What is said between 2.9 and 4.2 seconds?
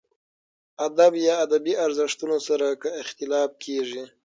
اختلاف کېږي.